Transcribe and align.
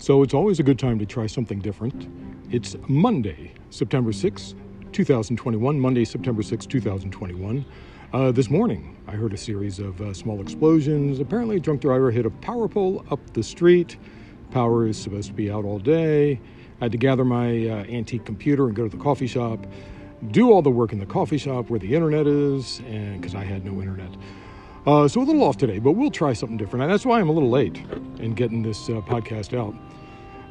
So 0.00 0.22
it's 0.22 0.32
always 0.32 0.60
a 0.60 0.62
good 0.62 0.78
time 0.78 1.00
to 1.00 1.06
try 1.06 1.26
something 1.26 1.58
different. 1.58 2.08
It's 2.52 2.76
Monday, 2.86 3.52
September 3.70 4.12
6, 4.12 4.54
2021. 4.92 5.80
Monday, 5.80 6.04
September 6.04 6.40
6, 6.40 6.66
2021. 6.66 7.64
Uh, 8.12 8.30
this 8.30 8.48
morning, 8.48 8.96
I 9.08 9.12
heard 9.12 9.32
a 9.32 9.36
series 9.36 9.80
of 9.80 10.00
uh, 10.00 10.14
small 10.14 10.40
explosions. 10.40 11.18
Apparently, 11.18 11.56
a 11.56 11.60
drunk 11.60 11.80
driver 11.80 12.12
hit 12.12 12.26
a 12.26 12.30
power 12.30 12.68
pole 12.68 13.04
up 13.10 13.18
the 13.32 13.42
street. 13.42 13.96
Power 14.52 14.86
is 14.86 14.96
supposed 14.96 15.26
to 15.28 15.34
be 15.34 15.50
out 15.50 15.64
all 15.64 15.80
day. 15.80 16.40
I 16.80 16.84
had 16.84 16.92
to 16.92 16.98
gather 16.98 17.24
my 17.24 17.66
uh, 17.68 17.84
antique 17.88 18.24
computer 18.24 18.68
and 18.68 18.76
go 18.76 18.84
to 18.88 18.96
the 18.96 19.02
coffee 19.02 19.26
shop, 19.26 19.66
do 20.30 20.52
all 20.52 20.62
the 20.62 20.70
work 20.70 20.92
in 20.92 21.00
the 21.00 21.06
coffee 21.06 21.38
shop 21.38 21.70
where 21.70 21.80
the 21.80 21.92
internet 21.92 22.28
is, 22.28 22.78
and 22.86 23.20
because 23.20 23.34
I 23.34 23.42
had 23.42 23.64
no 23.64 23.80
internet. 23.80 24.10
Uh, 24.88 25.06
so 25.06 25.20
a 25.20 25.22
little 25.22 25.44
off 25.44 25.58
today, 25.58 25.78
but 25.78 25.92
we'll 25.92 26.10
try 26.10 26.32
something 26.32 26.56
different. 26.56 26.82
And 26.82 26.90
that's 26.90 27.04
why 27.04 27.20
I'm 27.20 27.28
a 27.28 27.32
little 27.32 27.50
late 27.50 27.76
in 28.20 28.32
getting 28.32 28.62
this 28.62 28.88
uh, 28.88 29.02
podcast 29.02 29.52
out. 29.54 29.74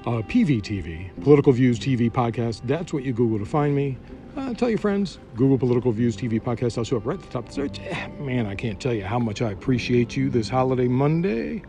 Uh, 0.06 0.22
PVTV, 0.22 1.24
Political 1.24 1.54
Views 1.54 1.80
TV 1.80 2.12
Podcast. 2.12 2.62
That's 2.66 2.94
what 2.94 3.04
you 3.04 3.14
Google 3.14 3.40
to 3.40 3.46
find 3.46 3.76
me. 3.76 3.98
Uh, 4.36 4.54
tell 4.54 4.70
your 4.70 4.78
friends, 4.78 5.18
Google 5.36 5.58
Political 5.58 5.92
Views 5.94 6.16
TV 6.16 6.40
Podcast. 6.40 6.78
I'll 6.78 6.84
show 6.84 6.98
up 6.98 7.08
right 7.08 7.18
at 7.18 7.26
the 7.26 7.32
top 7.32 7.46
of 7.46 7.50
the 7.50 7.54
search. 7.56 7.80
Eh, 7.80 8.10
man, 8.20 8.46
I 8.46 8.54
can't 8.54 8.80
tell 8.80 8.94
you 8.94 9.04
how 9.04 9.18
much 9.18 9.42
I 9.42 9.50
appreciate 9.50 10.16
you 10.16 10.30
this 10.30 10.50
holiday 10.50 10.88
Monday. 10.88 11.64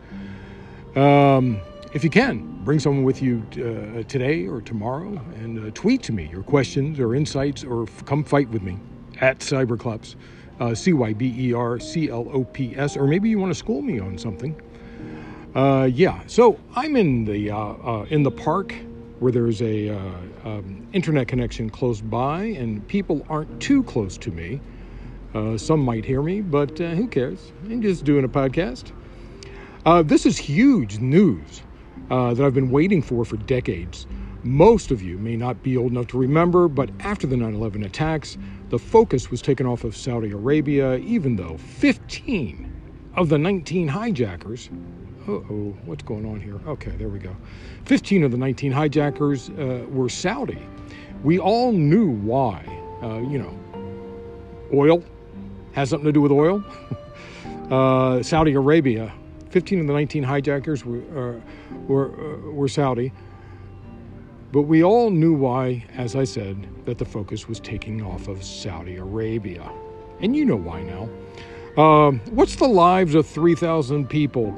Um, 0.95 1.59
if 1.95 2.03
you 2.03 2.11
can, 2.11 2.63
bring 2.63 2.77
someone 2.77 3.03
with 3.03 3.19
you 3.19 3.41
uh, 3.53 4.03
today 4.03 4.45
or 4.45 4.61
tomorrow 4.61 5.19
and 5.41 5.57
uh, 5.57 5.71
tweet 5.73 6.03
to 6.03 6.11
me 6.11 6.29
your 6.31 6.43
questions 6.43 6.99
or 6.99 7.15
insights 7.15 7.63
or 7.63 7.83
f- 7.83 8.05
come 8.05 8.23
fight 8.23 8.47
with 8.49 8.61
me 8.61 8.77
at 9.19 9.39
Cyberclops, 9.39 10.15
uh, 10.59 10.75
C 10.75 10.93
Y 10.93 11.13
B 11.13 11.33
E 11.37 11.53
R 11.53 11.79
C 11.79 12.09
L 12.09 12.27
O 12.31 12.43
P 12.43 12.75
S, 12.75 12.97
or 12.97 13.07
maybe 13.07 13.29
you 13.29 13.39
want 13.39 13.51
to 13.51 13.57
school 13.57 13.81
me 13.81 13.99
on 13.99 14.17
something. 14.17 14.59
Uh, 15.55 15.89
yeah, 15.91 16.21
so 16.27 16.59
I'm 16.75 16.95
in 16.95 17.25
the 17.25 17.51
uh, 17.51 17.57
uh, 17.57 18.05
in 18.09 18.23
the 18.23 18.31
park 18.31 18.75
where 19.19 19.31
there's 19.31 19.61
a 19.61 19.89
uh, 19.89 19.99
um, 20.45 20.87
internet 20.93 21.27
connection 21.27 21.69
close 21.69 22.01
by, 22.01 22.43
and 22.43 22.87
people 22.87 23.25
aren't 23.29 23.59
too 23.59 23.83
close 23.83 24.17
to 24.19 24.31
me. 24.31 24.61
Uh, 25.33 25.57
some 25.57 25.79
might 25.79 26.05
hear 26.05 26.21
me, 26.21 26.41
but 26.41 26.77
who 26.77 27.07
cares? 27.07 27.51
I'm 27.65 27.81
just 27.81 28.05
doing 28.05 28.23
a 28.23 28.29
podcast. 28.29 28.91
this 30.07 30.25
is 30.25 30.37
huge 30.37 30.99
news 30.99 31.61
that 32.09 32.39
I've 32.39 32.53
been 32.53 32.71
waiting 32.71 33.01
for 33.01 33.25
for 33.25 33.37
decades. 33.37 34.07
Most 34.43 34.91
of 34.91 35.01
you 35.01 35.17
may 35.17 35.35
not 35.35 35.61
be 35.63 35.75
old 35.75 35.91
enough 35.91 36.07
to 36.07 36.17
remember, 36.17 36.67
but 36.67 36.89
after 37.01 37.27
the 37.27 37.37
9 37.37 37.53
11 37.53 37.83
attacks, 37.83 38.37
the 38.69 38.79
focus 38.79 39.29
was 39.31 39.41
taken 39.41 39.65
off 39.65 39.83
of 39.83 39.95
Saudi 39.95 40.31
Arabia, 40.31 40.95
even 40.97 41.35
though 41.35 41.57
15 41.57 42.65
of 43.15 43.29
the 43.29 43.37
19 43.37 43.87
hijackers 43.87 44.69
oh, 45.29 45.77
what's 45.85 46.03
going 46.03 46.25
on 46.25 46.39
here? 46.39 46.59
Okay, 46.67 46.91
there 46.91 47.09
we 47.09 47.19
go. 47.19 47.35
15 47.85 48.23
of 48.23 48.31
the 48.31 48.37
19 48.37 48.71
hijackers 48.71 49.49
uh, 49.51 49.85
were 49.89 50.09
Saudi. 50.09 50.59
We 51.23 51.39
all 51.39 51.71
knew 51.71 52.09
why. 52.09 52.63
Uh, 53.01 53.19
you 53.19 53.39
know, 53.39 53.57
oil 54.73 55.03
has 55.73 55.89
something 55.89 56.05
to 56.05 56.11
do 56.11 56.21
with 56.21 56.31
oil. 56.31 56.63
uh, 57.71 58.23
Saudi 58.23 58.53
Arabia, 58.53 59.13
15 59.49 59.81
of 59.81 59.87
the 59.87 59.93
19 59.93 60.23
hijackers 60.23 60.85
were, 60.85 60.99
uh, 61.15 61.39
were, 61.87 62.11
uh, 62.11 62.51
were 62.51 62.67
Saudi. 62.67 63.11
But 64.51 64.63
we 64.63 64.83
all 64.83 65.11
knew 65.11 65.33
why, 65.33 65.85
as 65.95 66.15
I 66.15 66.23
said, 66.23 66.67
that 66.85 66.97
the 66.97 67.05
focus 67.05 67.47
was 67.47 67.59
taking 67.59 68.01
off 68.01 68.27
of 68.27 68.43
Saudi 68.43 68.95
Arabia. 68.95 69.69
And 70.21 70.35
you 70.35 70.45
know 70.45 70.55
why 70.55 70.81
now. 70.83 71.09
Uh, 71.77 72.11
what's 72.31 72.55
the 72.55 72.67
lives 72.67 73.15
of 73.15 73.27
3,000 73.27 74.09
people 74.09 74.53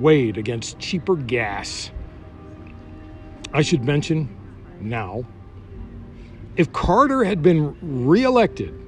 weighed 0.00 0.38
against 0.38 0.78
cheaper 0.78 1.16
gas. 1.16 1.90
I 3.52 3.62
should 3.62 3.84
mention 3.84 4.34
now 4.80 5.24
if 6.56 6.72
Carter 6.72 7.24
had 7.24 7.42
been 7.42 7.76
reelected, 7.80 8.78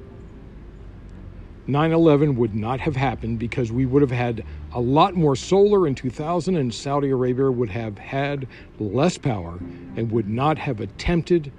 9 1.66 1.92
11 1.92 2.36
would 2.36 2.54
not 2.54 2.80
have 2.80 2.94
happened 2.94 3.38
because 3.38 3.72
we 3.72 3.86
would 3.86 4.02
have 4.02 4.10
had 4.10 4.44
a 4.74 4.80
lot 4.80 5.14
more 5.14 5.34
solar 5.34 5.86
in 5.86 5.94
2000 5.94 6.56
and 6.56 6.74
Saudi 6.74 7.08
Arabia 7.08 7.50
would 7.50 7.70
have 7.70 7.96
had 7.96 8.46
less 8.78 9.16
power 9.16 9.58
and 9.96 10.12
would 10.12 10.28
not 10.28 10.58
have 10.58 10.80
attempted 10.80 11.50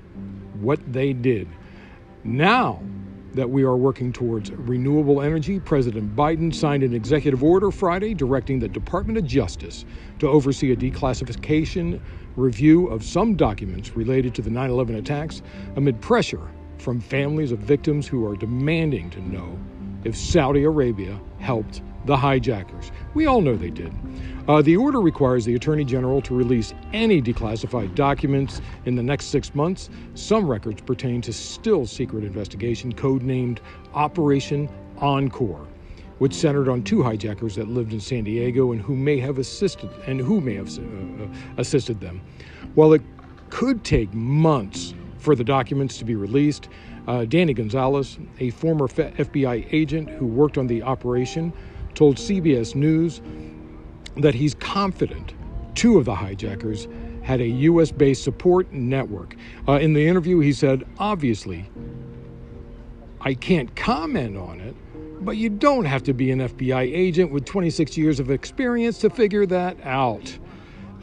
what 0.59 0.79
they 0.93 1.11
did. 1.11 1.47
Now, 2.23 2.81
that 3.33 3.49
we 3.49 3.63
are 3.63 3.75
working 3.75 4.13
towards 4.13 4.51
renewable 4.51 5.21
energy, 5.21 5.59
President 5.59 6.15
Biden 6.15 6.53
signed 6.55 6.83
an 6.83 6.93
executive 6.93 7.43
order 7.43 7.69
Friday 7.69 8.13
directing 8.13 8.59
the 8.59 8.67
Department 8.67 9.17
of 9.17 9.25
Justice 9.25 9.83
to 10.19 10.29
oversee 10.29 10.71
a 10.71 10.75
declassification 10.75 11.99
review 12.37 12.87
of 12.87 13.03
some 13.03 13.35
documents 13.35 13.95
related 13.97 14.33
to 14.35 14.41
the 14.41 14.49
9 14.49 14.69
11 14.69 14.95
attacks 14.95 15.41
amid 15.75 15.99
pressure 15.99 16.47
from 16.77 17.01
families 17.01 17.51
of 17.51 17.59
victims 17.59 18.07
who 18.07 18.25
are 18.25 18.35
demanding 18.35 19.09
to 19.09 19.19
know 19.19 19.59
if 20.05 20.15
Saudi 20.15 20.63
Arabia 20.63 21.19
helped 21.39 21.81
the 22.05 22.15
hijackers. 22.15 22.91
We 23.15 23.25
all 23.25 23.41
know 23.41 23.55
they 23.55 23.71
did. 23.71 23.91
Uh, 24.47 24.61
the 24.61 24.77
order 24.77 25.01
requires 25.01 25.43
the 25.43 25.55
Attorney 25.55 25.83
General 25.83 26.21
to 26.21 26.35
release 26.35 26.73
any 26.93 27.21
declassified 27.21 27.95
documents 27.95 28.61
in 28.85 28.95
the 28.95 29.03
next 29.03 29.25
six 29.25 29.55
months. 29.55 29.89
Some 30.13 30.47
records 30.47 30.81
pertain 30.81 31.21
to 31.21 31.33
still 31.33 31.87
secret 31.87 32.23
investigation 32.23 32.93
codenamed 32.93 33.59
Operation 33.95 34.69
Encore, 34.99 35.65
which 36.19 36.33
centered 36.33 36.69
on 36.69 36.83
two 36.83 37.01
hijackers 37.01 37.55
that 37.55 37.67
lived 37.67 37.91
in 37.91 37.99
San 37.99 38.23
Diego 38.23 38.71
and 38.71 38.81
who 38.81 38.95
may 38.95 39.19
have 39.19 39.39
assisted 39.39 39.89
and 40.05 40.21
who 40.21 40.39
may 40.39 40.55
have 40.55 40.69
uh, 40.77 40.81
uh 40.81 41.27
assisted 41.57 41.99
them. 41.99 42.21
While 42.75 42.93
it 42.93 43.01
could 43.49 43.83
take 43.83 44.13
months 44.13 44.93
for 45.17 45.35
the 45.35 45.43
documents 45.43 45.97
to 45.97 46.05
be 46.05 46.15
released, 46.15 46.69
uh, 47.07 47.25
Danny 47.25 47.53
Gonzalez, 47.53 48.17
a 48.39 48.49
former 48.51 48.87
FBI 48.87 49.67
agent 49.71 50.09
who 50.09 50.25
worked 50.25 50.57
on 50.57 50.67
the 50.67 50.81
operation, 50.83 51.53
told 51.93 52.17
CBS 52.17 52.75
News 52.75 53.21
that 54.17 54.33
he's 54.33 54.55
confident 54.55 55.33
two 55.75 55.97
of 55.97 56.05
the 56.05 56.15
hijackers 56.15 56.87
had 57.21 57.41
a 57.41 57.47
U.S. 57.47 57.91
based 57.91 58.23
support 58.23 58.71
network. 58.71 59.35
Uh, 59.67 59.73
in 59.73 59.93
the 59.93 60.07
interview, 60.07 60.39
he 60.39 60.53
said, 60.53 60.85
obviously, 60.99 61.69
I 63.21 63.33
can't 63.33 63.75
comment 63.75 64.37
on 64.37 64.59
it, 64.59 64.75
but 65.25 65.37
you 65.37 65.49
don't 65.49 65.85
have 65.85 66.03
to 66.03 66.13
be 66.13 66.31
an 66.31 66.39
FBI 66.39 66.81
agent 66.81 67.31
with 67.31 67.45
26 67.45 67.97
years 67.97 68.19
of 68.19 68.29
experience 68.29 68.99
to 68.99 69.09
figure 69.09 69.45
that 69.47 69.77
out. 69.83 70.37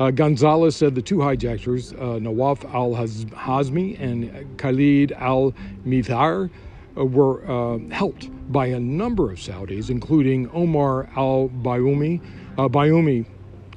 Uh, 0.01 0.11
Gonzalez 0.11 0.75
said 0.75 0.95
the 0.95 1.03
two 1.03 1.21
hijackers, 1.21 1.93
uh, 1.93 2.19
Nawaf 2.19 2.65
al 2.65 2.93
Hazmi 2.93 4.01
and 4.01 4.59
Khalid 4.59 5.13
al 5.13 5.53
Mihdhar, 5.87 6.51
uh, 6.97 7.05
were 7.05 7.45
uh, 7.51 7.79
helped 7.91 8.31
by 8.53 8.67
a 8.67 8.81
number 8.81 9.31
of 9.31 9.39
Saudis, 9.39 9.91
including 9.91 10.49
Omar 10.51 11.09
al 11.17 11.49
Bayoumi. 11.49 12.21
Uh, 12.59 12.69
Bayoumi, 12.69 13.27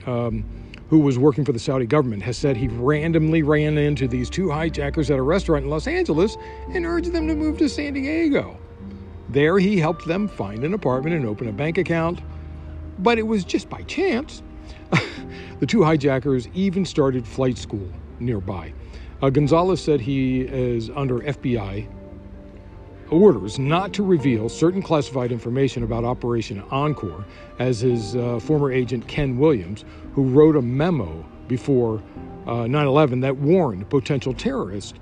um, 0.06 0.44
who 0.90 1.00
was 1.00 1.18
working 1.18 1.44
for 1.44 1.52
the 1.52 1.60
Saudi 1.60 1.86
government, 1.86 2.24
has 2.24 2.38
said 2.38 2.56
he 2.56 2.68
randomly 2.68 3.44
ran 3.44 3.78
into 3.78 4.08
these 4.08 4.30
two 4.30 4.50
hijackers 4.50 5.12
at 5.12 5.20
a 5.20 5.22
restaurant 5.22 5.66
in 5.66 5.70
Los 5.70 5.88
Angeles 5.88 6.38
and 6.74 6.86
urged 6.86 7.12
them 7.12 7.28
to 7.28 7.36
move 7.36 7.58
to 7.58 7.68
San 7.68 7.94
Diego. 7.94 8.58
There, 9.30 9.60
he 9.60 9.78
helped 9.78 10.08
them 10.08 10.28
find 10.28 10.64
an 10.64 10.74
apartment 10.74 11.16
and 11.16 11.26
open 11.26 11.48
a 11.48 11.52
bank 11.52 11.78
account, 11.78 12.22
but 13.00 13.18
it 13.18 13.24
was 13.24 13.44
just 13.44 13.70
by 13.70 13.82
chance. 13.84 14.44
the 15.60 15.66
two 15.66 15.84
hijackers 15.84 16.48
even 16.54 16.86
started 16.86 17.28
flight 17.28 17.58
school 17.58 17.88
nearby. 18.20 18.74
Uh, 19.22 19.30
Gonzalez 19.30 19.82
said 19.82 20.02
he 20.02 20.42
is 20.42 20.90
under 20.90 21.20
FBI 21.20 21.88
orders 23.10 23.60
not 23.60 23.94
to 23.94 24.04
reveal 24.04 24.50
certain 24.50 24.82
classified 24.82 25.32
information 25.32 25.84
about 25.84 26.04
Operation 26.04 26.64
Encore, 26.72 27.24
as 27.60 27.80
his 27.80 28.16
uh, 28.16 28.40
former 28.40 28.72
agent 28.72 29.08
Ken 29.08 29.38
Williams, 29.38 29.86
who 30.14 30.24
wrote 30.24 30.56
a 30.56 30.62
memo 30.62 31.26
before 31.48 32.02
uh, 32.48 32.68
9 32.68 32.76
uh, 32.76 32.90
11 32.90 33.20
that 33.22 33.38
warned 33.38 33.90
potential 33.90 34.34
terrorists 34.34 34.94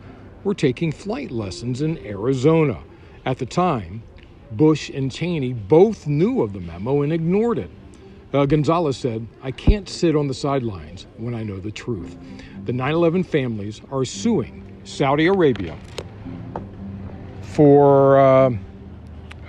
were 0.43 0.53
taking 0.53 0.91
flight 0.91 1.31
lessons 1.31 1.81
in 1.81 1.97
Arizona. 2.05 2.81
At 3.25 3.37
the 3.37 3.45
time, 3.45 4.03
Bush 4.51 4.89
and 4.89 5.11
Cheney 5.11 5.53
both 5.53 6.05
knew 6.05 6.41
of 6.41 6.53
the 6.53 6.59
memo 6.59 7.01
and 7.01 7.13
ignored 7.13 7.57
it. 7.57 7.71
Uh, 8.33 8.45
Gonzalez 8.47 8.97
said, 8.97 9.27
I 9.43 9.51
can't 9.51 9.87
sit 9.87 10.15
on 10.15 10.27
the 10.27 10.33
sidelines 10.33 11.05
when 11.17 11.35
I 11.35 11.43
know 11.43 11.59
the 11.59 11.71
truth. 11.71 12.17
The 12.65 12.73
9 12.73 12.91
11 12.91 13.23
families 13.23 13.81
are 13.91 14.03
suing 14.03 14.81
Saudi 14.83 15.27
Arabia 15.27 15.77
for 17.41 18.17
uh, 18.17 18.49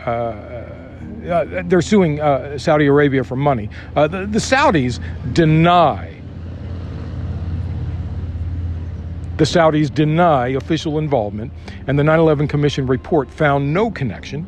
uh, 0.05 0.11
uh, 0.11 1.63
they're 1.65 1.81
suing 1.81 2.21
uh, 2.21 2.59
Saudi 2.59 2.87
Arabia 2.87 3.25
for 3.25 3.37
money. 3.37 3.71
Uh, 3.97 4.07
the, 4.07 4.27
the 4.27 4.39
Saudis 4.39 5.01
deny. 5.33 6.11
The 9.39 9.45
Saudis 9.45 9.93
deny 9.93 10.49
official 10.49 10.99
involvement, 10.99 11.53
and 11.87 11.99
the 11.99 12.05
9 12.05 12.19
11 12.19 12.49
Commission 12.49 12.87
report 12.87 13.31
found 13.31 13.73
no 13.73 13.91
connection. 13.91 14.47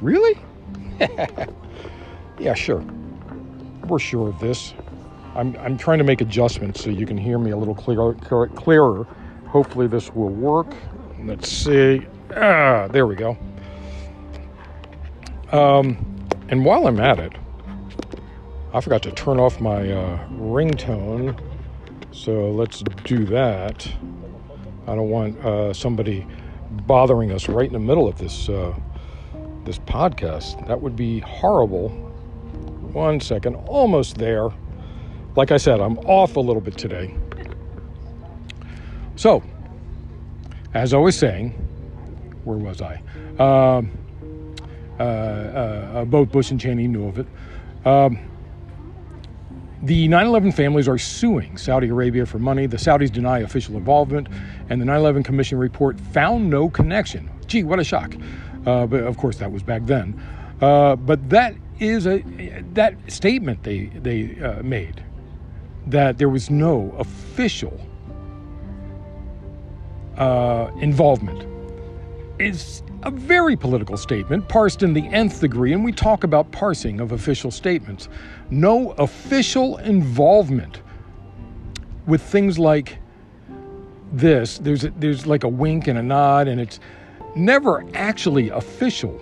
Really? 0.00 0.38
yeah, 2.40 2.54
sure. 2.54 2.84
We're 3.86 3.98
sure 3.98 4.28
of 4.28 4.38
this. 4.38 4.74
I'm, 5.34 5.56
I'm 5.56 5.78
trying 5.78 5.98
to 5.98 6.04
make 6.04 6.20
adjustments 6.20 6.82
so 6.82 6.90
you 6.90 7.06
can 7.06 7.16
hear 7.16 7.38
me 7.38 7.50
a 7.50 7.56
little 7.56 7.74
clearer. 7.74 8.14
clearer. 8.14 9.04
Hopefully, 9.46 9.86
this 9.86 10.14
will 10.14 10.28
work. 10.28 10.74
Let's 11.24 11.48
see. 11.48 12.06
Ah, 12.36 12.88
there 12.88 13.06
we 13.06 13.14
go. 13.14 13.36
Um, 15.50 16.26
and 16.48 16.64
while 16.64 16.86
I'm 16.86 17.00
at 17.00 17.18
it, 17.18 17.32
I 18.74 18.80
forgot 18.80 19.02
to 19.02 19.12
turn 19.12 19.38
off 19.38 19.60
my 19.60 19.90
uh, 19.90 20.28
ringtone. 20.30 21.38
So 22.10 22.50
let's 22.50 22.82
do 23.04 23.24
that. 23.26 23.86
I 24.86 24.94
don't 24.94 25.10
want 25.10 25.38
uh, 25.44 25.72
somebody 25.72 26.26
bothering 26.70 27.32
us 27.32 27.48
right 27.48 27.66
in 27.66 27.72
the 27.72 27.78
middle 27.78 28.08
of 28.08 28.18
this 28.18 28.48
uh, 28.48 28.74
this 29.64 29.78
podcast. 29.78 30.66
That 30.66 30.80
would 30.80 30.96
be 30.96 31.20
horrible. 31.20 32.11
One 32.92 33.20
second, 33.20 33.54
almost 33.66 34.18
there. 34.18 34.50
Like 35.34 35.50
I 35.50 35.56
said, 35.56 35.80
I'm 35.80 35.98
off 36.00 36.36
a 36.36 36.40
little 36.40 36.60
bit 36.60 36.76
today. 36.76 37.14
So, 39.16 39.42
as 40.74 40.92
I 40.92 40.98
was 40.98 41.16
saying, 41.16 41.50
where 42.44 42.58
was 42.58 42.82
I? 42.82 43.02
Um, 43.38 43.90
uh, 44.98 45.02
uh, 45.02 46.04
both 46.04 46.30
Bush 46.30 46.50
and 46.50 46.60
Cheney 46.60 46.86
knew 46.86 47.08
of 47.08 47.18
it. 47.18 47.26
Um, 47.86 48.18
the 49.82 50.06
9 50.06 50.26
11 50.26 50.52
families 50.52 50.86
are 50.86 50.98
suing 50.98 51.56
Saudi 51.56 51.88
Arabia 51.88 52.24
for 52.24 52.38
money. 52.38 52.66
The 52.66 52.76
Saudis 52.76 53.10
deny 53.10 53.40
official 53.40 53.76
involvement, 53.76 54.28
and 54.68 54.80
the 54.80 54.84
9 54.84 54.96
11 54.96 55.22
Commission 55.22 55.58
report 55.58 55.98
found 55.98 56.48
no 56.48 56.68
connection. 56.68 57.30
Gee, 57.46 57.64
what 57.64 57.80
a 57.80 57.84
shock. 57.84 58.14
Uh, 58.66 58.86
but 58.86 59.02
of 59.02 59.16
course, 59.16 59.38
that 59.38 59.50
was 59.50 59.62
back 59.62 59.84
then. 59.86 60.20
Uh, 60.60 60.94
but 60.94 61.28
that 61.30 61.54
is 61.80 62.06
a 62.06 62.18
that 62.74 62.94
statement 63.08 63.62
they 63.62 63.86
they 63.86 64.40
uh, 64.40 64.62
made 64.62 65.02
that 65.86 66.18
there 66.18 66.28
was 66.28 66.50
no 66.50 66.94
official 66.98 67.80
uh, 70.16 70.70
involvement 70.78 71.46
is 72.38 72.82
a 73.02 73.10
very 73.10 73.56
political 73.56 73.96
statement, 73.96 74.48
parsed 74.48 74.82
in 74.82 74.94
the 74.94 75.06
nth 75.08 75.40
degree, 75.40 75.72
and 75.72 75.84
we 75.84 75.92
talk 75.92 76.24
about 76.24 76.50
parsing 76.52 77.00
of 77.00 77.12
official 77.12 77.50
statements. 77.50 78.08
No 78.50 78.92
official 78.92 79.78
involvement 79.78 80.82
with 82.06 82.22
things 82.22 82.58
like 82.58 82.98
this. 84.12 84.58
There's 84.58 84.84
a, 84.84 84.90
there's 84.90 85.26
like 85.26 85.44
a 85.44 85.48
wink 85.48 85.88
and 85.88 85.98
a 85.98 86.02
nod, 86.02 86.48
and 86.48 86.60
it's 86.60 86.80
never 87.34 87.84
actually 87.94 88.50
official. 88.50 89.20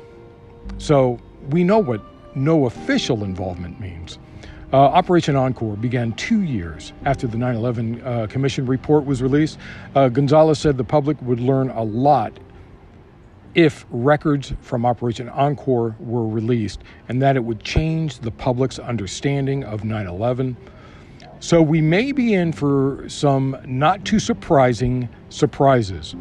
So 0.78 1.18
we 1.50 1.64
know 1.64 1.78
what 1.78 2.02
no 2.34 2.66
official 2.66 3.24
involvement 3.24 3.80
means. 3.80 4.18
Uh, 4.72 4.76
Operation 4.76 5.34
Encore 5.34 5.76
began 5.76 6.12
two 6.12 6.42
years 6.42 6.92
after 7.04 7.26
the 7.26 7.36
9 7.36 7.56
11 7.56 8.02
uh, 8.02 8.26
Commission 8.28 8.66
report 8.66 9.04
was 9.04 9.20
released. 9.20 9.58
Uh, 9.96 10.08
Gonzalez 10.08 10.60
said 10.60 10.76
the 10.76 10.84
public 10.84 11.20
would 11.22 11.40
learn 11.40 11.70
a 11.70 11.82
lot 11.82 12.38
if 13.56 13.84
records 13.90 14.52
from 14.60 14.86
Operation 14.86 15.28
Encore 15.30 15.96
were 15.98 16.26
released 16.26 16.82
and 17.08 17.20
that 17.20 17.34
it 17.34 17.44
would 17.44 17.60
change 17.64 18.20
the 18.20 18.30
public's 18.30 18.78
understanding 18.78 19.64
of 19.64 19.82
9 19.82 20.06
11. 20.06 20.56
So 21.40 21.60
we 21.62 21.80
may 21.80 22.12
be 22.12 22.34
in 22.34 22.52
for 22.52 23.08
some 23.08 23.56
not 23.64 24.04
too 24.04 24.20
surprising 24.20 25.08
surprises. 25.30 26.14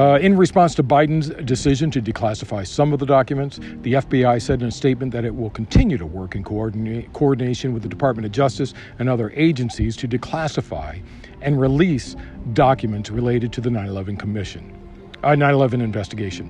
Uh, 0.00 0.18
in 0.22 0.34
response 0.34 0.74
to 0.74 0.82
Biden's 0.82 1.28
decision 1.44 1.90
to 1.90 2.00
declassify 2.00 2.66
some 2.66 2.94
of 2.94 3.00
the 3.00 3.04
documents, 3.04 3.58
the 3.82 3.92
FBI 3.92 4.40
said 4.40 4.62
in 4.62 4.68
a 4.68 4.70
statement 4.70 5.12
that 5.12 5.26
it 5.26 5.36
will 5.36 5.50
continue 5.50 5.98
to 5.98 6.06
work 6.06 6.34
in 6.34 6.42
coordinate, 6.42 7.12
coordination 7.12 7.74
with 7.74 7.82
the 7.82 7.88
Department 7.88 8.24
of 8.24 8.32
Justice 8.32 8.72
and 8.98 9.10
other 9.10 9.30
agencies 9.36 9.98
to 9.98 10.08
declassify 10.08 11.02
and 11.42 11.60
release 11.60 12.16
documents 12.54 13.10
related 13.10 13.52
to 13.52 13.60
the 13.60 13.68
9 13.68 13.86
11 13.86 14.16
Commission 14.16 14.74
uh, 15.22 15.32
9/11 15.32 15.82
investigation. 15.82 16.48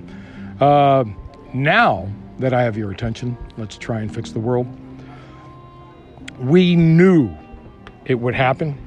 Uh, 0.61 1.03
now 1.53 2.07
that 2.39 2.53
I 2.53 2.63
have 2.63 2.77
your 2.77 2.91
attention, 2.91 3.37
let's 3.57 3.77
try 3.77 3.99
and 3.99 4.15
fix 4.15 4.31
the 4.31 4.39
world. 4.39 4.65
We 6.39 6.77
knew 6.77 7.35
it 8.05 8.15
would 8.15 8.33
happen. 8.33 8.77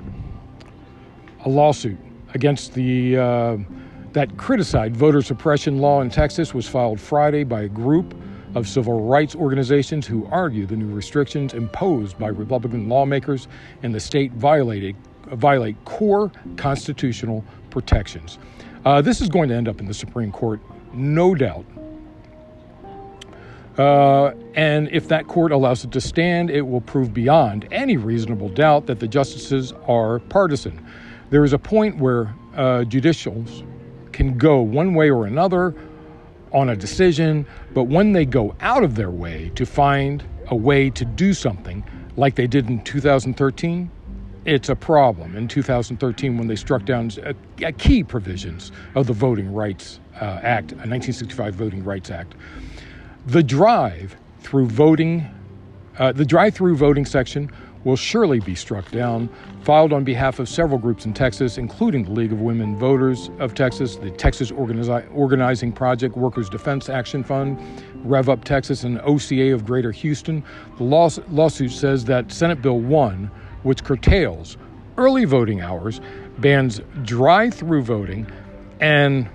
A 1.45 1.51
lawsuit 1.51 1.99
against 2.33 2.73
the 2.73 3.19
uh, 3.19 3.57
that 4.15 4.37
criticized 4.37 4.97
voter 4.97 5.21
suppression 5.21 5.79
law 5.79 6.01
in 6.01 6.09
Texas 6.09 6.55
was 6.55 6.69
filed 6.69 7.01
Friday 7.01 7.45
by 7.45 7.63
a 7.63 7.69
group 7.69 8.15
of 8.55 8.69
civil 8.69 9.03
rights 9.03 9.35
organizations 9.35 10.07
who 10.07 10.27
argue 10.31 10.67
the 10.67 10.77
new 10.77 10.93
restrictions 10.95 11.53
imposed 11.53 12.17
by 12.17 12.29
Republican 12.29 12.89
lawmakers 12.89 13.49
in 13.83 13.91
the 13.93 14.01
state 14.01 14.33
violated 14.33 14.97
violate 15.33 15.77
core 15.85 16.31
constitutional 16.57 17.45
protections. 17.71 18.39
Uh, 18.85 19.03
this 19.03 19.21
is 19.21 19.29
going 19.29 19.49
to 19.49 19.55
end 19.55 19.67
up 19.67 19.81
in 19.81 19.87
the 19.87 19.95
Supreme 19.95 20.31
Court, 20.31 20.61
no 20.93 21.35
doubt. 21.35 21.65
Uh, 23.77 24.33
and 24.55 24.89
if 24.93 25.09
that 25.09 25.27
court 25.27 25.51
allows 25.51 25.83
it 25.83 25.91
to 25.91 26.01
stand, 26.01 26.51
it 26.51 26.61
will 26.61 26.83
prove 26.83 27.13
beyond 27.13 27.67
any 27.73 27.97
reasonable 27.97 28.49
doubt 28.49 28.87
that 28.87 29.01
the 29.01 29.09
justices 29.09 29.73
are 29.89 30.21
partisan. 30.21 30.87
There 31.31 31.43
is 31.43 31.53
a 31.53 31.59
point 31.59 31.97
where 31.99 32.33
uh, 32.55 32.85
judicials 32.85 33.65
can 34.15 34.39
go 34.39 34.61
one 34.61 34.95
way 34.95 35.11
or 35.11 35.27
another 35.27 35.75
on 36.53 36.69
a 36.71 36.77
decision, 36.77 37.47
but 37.75 37.85
when 37.85 38.13
they 38.13 38.25
go 38.25 38.55
out 38.61 38.85
of 38.85 38.95
their 38.95 39.11
way 39.11 39.51
to 39.57 39.67
find 39.67 40.25
a 40.49 40.57
way 40.57 40.89
to 40.91 41.05
do 41.05 41.35
something, 41.35 41.85
like 42.17 42.37
they 42.37 42.47
did 42.47 42.69
in 42.69 42.83
2013, 42.85 43.91
it's 44.45 44.69
a 44.69 44.77
problem 44.77 45.37
in 45.37 45.49
2013 45.49 46.39
when 46.39 46.47
they 46.47 46.55
struck 46.55 46.85
down 46.85 47.11
key 47.79 48.05
provisions 48.05 48.73
of 48.95 49.07
the 49.07 49.13
Voting 49.13 49.53
Rights 49.53 50.01
uh, 50.21 50.41
Act, 50.43 50.73
a 50.73 50.87
1965 50.87 51.55
Voting 51.55 51.83
Rights 51.83 52.11
Act. 52.11 52.35
The 53.27 53.43
drive 53.43 54.17
through 54.41 54.67
voting, 54.67 55.27
uh, 55.99 56.13
the 56.13 56.27
drive-through 56.27 56.77
voting 56.77 57.07
section 57.07 57.51
will 57.85 57.97
surely 57.97 58.41
be 58.41 58.55
struck 58.55 58.91
down, 58.91 59.29
filed 59.63 59.93
on 59.93 60.05
behalf 60.05 60.39
of 60.39 60.49
several 60.49 60.79
groups 60.79 61.05
in 61.05 61.13
Texas, 61.15 61.59
including 61.59 62.05
the 62.05 62.11
League 62.11 62.33
of 62.33 62.41
Women 62.41 62.77
Voters 62.77 63.31
of 63.39 63.55
Texas, 63.55 63.97
the 63.97 64.11
Texas 64.11 64.51
Organizi- 64.51 65.07
Organizing 65.15 65.73
Project 65.73 66.17
Workers 66.17 66.49
Defense 66.49 66.89
Action 66.89 67.23
Fund, 67.23 67.59
Rev 68.05 68.29
Up 68.29 68.45
Texas, 68.45 68.85
and 68.85 69.01
OCA 69.03 69.53
of 69.53 69.65
Greater 69.65 69.93
Houston. 69.93 70.43
The 70.79 70.85
law- 70.85 71.11
lawsuit 71.31 71.73
says 71.73 72.05
that 72.07 72.33
Senate 72.33 72.61
Bill 72.63 72.81
1 72.81 73.31
which 73.65 73.83
curtails 73.83 74.57
early 74.97 75.25
voting 75.25 75.61
hours, 75.61 76.01
bans 76.39 76.81
drive 77.03 77.53
through 77.53 77.83
voting, 77.83 78.27
and 78.81 79.29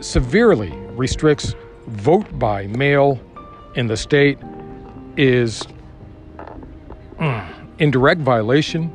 severely 0.00 0.70
restricts 0.94 1.54
vote 1.88 2.38
by 2.38 2.66
mail 2.68 3.20
in 3.74 3.88
the 3.88 3.96
state, 3.96 4.38
is 5.16 5.62
in 7.78 7.90
direct 7.90 8.20
violation 8.20 8.90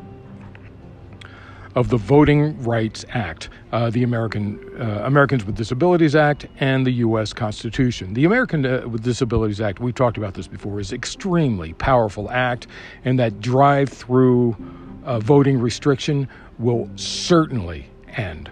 of 1.75 1.89
the 1.89 1.97
Voting 1.97 2.61
Rights 2.63 3.05
Act, 3.09 3.50
uh, 3.71 3.89
the 3.89 4.03
American 4.03 4.59
uh, 4.79 5.03
Americans 5.05 5.45
with 5.45 5.55
Disabilities 5.55 6.15
Act, 6.15 6.47
and 6.59 6.85
the 6.85 6.91
U.S. 6.91 7.31
Constitution. 7.31 8.13
The 8.13 8.25
American 8.25 8.65
uh, 8.65 8.88
with 8.88 9.03
Disabilities 9.03 9.61
Act, 9.61 9.79
we've 9.79 9.95
talked 9.95 10.17
about 10.17 10.33
this 10.33 10.47
before, 10.47 10.79
is 10.79 10.91
extremely 10.91 11.73
powerful 11.73 12.29
act, 12.29 12.67
and 13.05 13.17
that 13.19 13.39
drive-through 13.39 14.57
uh, 15.05 15.19
voting 15.19 15.59
restriction 15.59 16.27
will 16.59 16.89
certainly 16.95 17.88
end. 18.17 18.51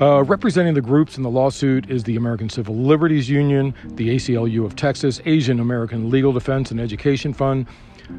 Uh, 0.00 0.22
representing 0.24 0.74
the 0.74 0.80
groups 0.80 1.16
in 1.16 1.22
the 1.22 1.30
lawsuit 1.30 1.90
is 1.90 2.04
the 2.04 2.16
American 2.16 2.50
Civil 2.50 2.76
Liberties 2.76 3.28
Union, 3.30 3.74
the 3.84 4.14
ACLU 4.14 4.64
of 4.64 4.76
Texas, 4.76 5.20
Asian 5.24 5.58
American 5.58 6.10
Legal 6.10 6.32
Defense 6.32 6.70
and 6.70 6.78
Education 6.78 7.32
Fund, 7.32 7.66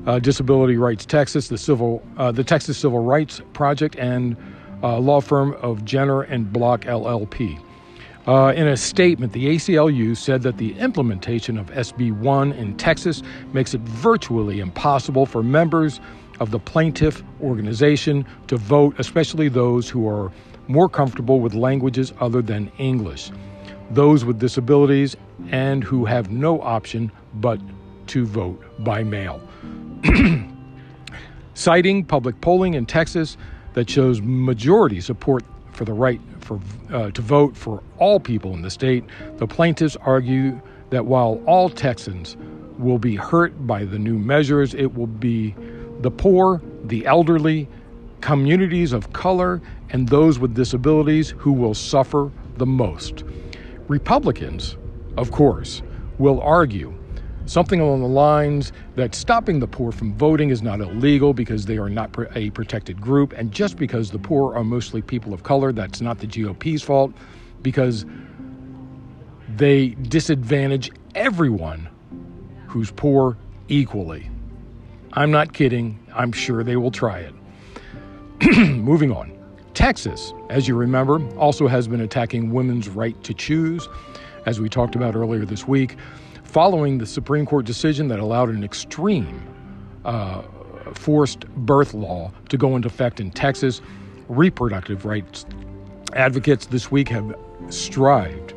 uh, 0.06 0.20
Disability 0.20 0.78
Rights 0.78 1.06
Texas, 1.06 1.48
the 1.48 1.58
Civil, 1.58 2.02
uh, 2.18 2.32
the 2.32 2.44
Texas 2.44 2.78
Civil 2.78 3.00
Rights 3.00 3.42
Project, 3.54 3.96
and 3.98 4.36
uh, 4.84 5.00
law 5.00 5.22
firm 5.22 5.54
of 5.62 5.86
Jenner 5.86 6.22
and 6.22 6.52
Block 6.52 6.82
LLP. 6.82 7.60
Uh, 8.28 8.52
in 8.56 8.68
a 8.68 8.76
statement, 8.76 9.32
the 9.32 9.56
ACLU 9.56 10.16
said 10.16 10.42
that 10.42 10.58
the 10.58 10.78
implementation 10.80 11.58
of 11.58 11.68
SB 11.68 12.12
1 12.12 12.52
in 12.54 12.76
Texas 12.76 13.24
makes 13.54 13.74
it 13.74 13.80
virtually 13.82 14.60
impossible 14.60 15.26
for 15.26 15.42
members 15.42 16.02
of 16.42 16.52
the 16.52 16.60
plaintiff 16.60 17.24
organization 17.42 18.26
to 18.48 18.58
vote, 18.58 18.94
especially 19.00 19.48
those 19.48 19.90
who 19.90 20.08
are 20.10 20.32
more 20.68 20.90
comfortable 20.90 21.40
with 21.40 21.54
languages 21.54 22.14
other 22.20 22.42
than 22.42 22.70
English, 22.78 23.32
those 23.92 24.26
with 24.26 24.40
disabilities, 24.40 25.16
and 25.50 25.82
who 25.84 26.04
have 26.04 26.30
no 26.30 26.62
option 26.62 27.10
but 27.36 27.62
to 28.08 28.26
vote 28.26 28.62
by 28.80 29.04
mail. 29.04 29.42
Citing 31.54 32.06
public 32.06 32.40
polling 32.42 32.76
in 32.76 32.86
Texas 32.86 33.38
that 33.74 33.90
shows 33.90 34.22
majority 34.22 35.02
support 35.02 35.44
for 35.72 35.86
the 35.86 35.94
right 35.94 36.20
for, 36.40 36.60
uh, 36.92 37.12
to 37.12 37.22
vote 37.22 37.56
for 37.56 37.84
all 38.00 38.20
people 38.20 38.54
in 38.54 38.62
the 38.62 38.70
state, 38.70 39.04
the 39.38 39.48
plaintiffs 39.48 39.96
argue 39.98 40.60
that 40.90 41.06
while 41.06 41.42
all 41.46 41.70
Texans 41.70 42.38
will 42.78 42.98
be 42.98 43.16
hurt 43.16 43.68
by 43.68 43.84
the 43.84 44.00
new 44.00 44.18
measures, 44.18 44.74
it 44.74 44.96
will 44.96 45.08
be 45.08 45.56
the 46.02 46.12
poor, 46.12 46.62
the 46.86 47.06
elderly, 47.06 47.68
communities 48.22 48.94
of 48.94 49.14
color, 49.14 49.62
and 49.90 50.10
those 50.10 50.40
with 50.40 50.56
disabilities 50.56 51.34
who 51.38 51.52
will 51.52 51.74
suffer 51.74 52.32
the 52.58 52.66
most. 52.66 53.24
Republicans, 53.88 54.78
of 55.18 55.32
course, 55.32 55.82
will 56.18 56.42
argue 56.42 56.97
something 57.48 57.80
along 57.80 58.02
the 58.02 58.08
lines 58.08 58.72
that 58.96 59.16
stopping 59.16 59.60
the 59.60 59.68
poor 59.68 59.92
from 59.92 60.14
voting 60.14 60.50
is 60.50 60.62
not 60.62 60.80
illegal 60.82 61.34
because 61.34 61.66
they 61.66 61.78
are 61.78 61.90
not 61.90 62.16
a 62.36 62.52
protected 62.52 63.02
group, 63.02 63.34
and 63.34 63.52
just 63.52 63.78
because 63.78 64.12
the 64.12 64.20
poor 64.20 64.54
are 64.56 64.64
mostly 64.64 65.02
people 65.02 65.34
of 65.34 65.44
color, 65.44 65.72
that's 65.72 66.02
not 66.02 66.20
the 66.20 66.28
GOP's 66.28 66.84
fault 66.84 67.12
because 67.62 68.06
they 69.56 69.90
disadvantage 69.90 70.92
everyone 71.16 71.90
who's 72.68 72.92
poor 72.92 73.38
equally. 73.70 74.30
I'm 75.14 75.32
not 75.32 75.54
kidding. 75.54 75.98
I'm 76.14 76.32
sure 76.32 76.64
they 76.64 76.76
will 76.76 76.92
try 76.92 77.20
it. 77.20 77.34
Moving 78.58 79.12
on. 79.12 79.34
Texas, 79.74 80.34
as 80.50 80.68
you 80.68 80.76
remember, 80.76 81.26
also 81.38 81.68
has 81.68 81.88
been 81.88 82.02
attacking 82.02 82.52
women's 82.52 82.90
right 82.90 83.22
to 83.24 83.34
choose, 83.34 83.88
as 84.46 84.60
we 84.60 84.70
talked 84.70 84.96
about 84.96 85.16
earlier 85.16 85.46
this 85.46 85.68
week, 85.68 85.98
following 86.48 86.98
the 86.98 87.06
Supreme 87.06 87.46
Court 87.46 87.66
decision 87.66 88.08
that 88.08 88.20
allowed 88.20 88.50
an 88.50 88.64
extreme 88.64 89.42
uh, 90.06 90.42
forced 90.94 91.48
birth 91.50 91.94
law 91.94 92.32
to 92.50 92.58
go 92.58 92.76
into 92.76 92.88
effect 92.88 93.20
in 93.20 93.32
Texas. 93.32 93.82
Reproductive 94.30 95.06
rights 95.06 95.46
advocates 96.14 96.66
this 96.66 96.90
week 96.90 97.10
have 97.10 97.36
strived 97.70 98.54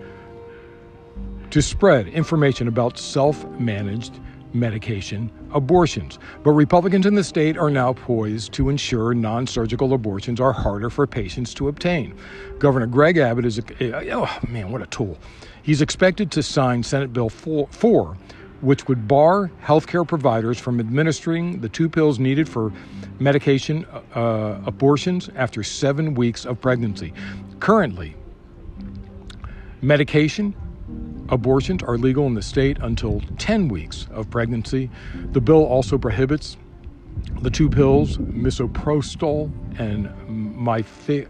to 1.50 1.60
spread 1.60 2.06
information 2.08 2.68
about 2.68 2.98
self 2.98 3.44
managed 3.58 4.20
medication 4.52 5.30
abortions. 5.52 6.18
But 6.42 6.52
Republicans 6.52 7.06
in 7.06 7.14
the 7.14 7.24
state 7.24 7.56
are 7.56 7.70
now 7.70 7.92
poised 7.92 8.52
to 8.54 8.68
ensure 8.68 9.14
non 9.14 9.46
surgical 9.46 9.92
abortions 9.92 10.40
are 10.40 10.52
harder 10.52 10.90
for 10.90 11.06
patients 11.06 11.54
to 11.54 11.68
obtain. 11.68 12.16
Governor 12.58 12.86
Greg 12.86 13.16
Abbott 13.16 13.46
is, 13.46 13.58
a, 13.58 14.12
oh 14.12 14.28
man, 14.48 14.70
what 14.70 14.82
a 14.82 14.86
tool. 14.86 15.18
He's 15.70 15.82
expected 15.82 16.32
to 16.32 16.42
sign 16.42 16.82
Senate 16.82 17.12
Bill 17.12 17.28
4, 17.28 17.68
4 17.70 18.16
which 18.60 18.88
would 18.88 19.06
bar 19.06 19.52
healthcare 19.62 20.04
providers 20.04 20.58
from 20.58 20.80
administering 20.80 21.60
the 21.60 21.68
two 21.68 21.88
pills 21.88 22.18
needed 22.18 22.48
for 22.48 22.72
medication 23.20 23.86
uh, 24.16 24.60
abortions 24.66 25.30
after 25.36 25.62
seven 25.62 26.14
weeks 26.14 26.44
of 26.44 26.60
pregnancy. 26.60 27.12
Currently, 27.60 28.16
medication 29.80 30.56
Abortions 31.28 31.84
are 31.84 31.96
legal 31.96 32.26
in 32.26 32.34
the 32.34 32.42
state 32.42 32.78
until 32.80 33.22
10 33.38 33.68
weeks 33.68 34.08
of 34.10 34.28
pregnancy. 34.28 34.90
The 35.30 35.40
bill 35.40 35.64
also 35.64 35.98
prohibits 35.98 36.56
the 37.42 37.50
two 37.50 37.70
pills, 37.70 38.18
misoprostol 38.18 39.52
and 39.78 40.08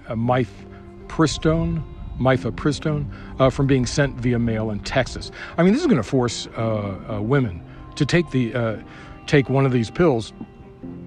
mifepristone, 0.08 1.82
mifepristone, 2.20 3.10
uh, 3.40 3.50
from 3.50 3.66
being 3.66 3.86
sent 3.86 4.14
via 4.16 4.38
mail 4.38 4.70
in 4.70 4.80
Texas. 4.80 5.30
I 5.56 5.62
mean, 5.62 5.72
this 5.72 5.80
is 5.80 5.86
going 5.86 5.96
to 5.96 6.08
force 6.08 6.46
uh, 6.56 7.16
uh, 7.16 7.20
women 7.22 7.64
to 7.96 8.06
take 8.06 8.30
the 8.30 8.54
uh, 8.54 8.76
take 9.26 9.48
one 9.48 9.66
of 9.66 9.72
these 9.72 9.90
pills 9.90 10.32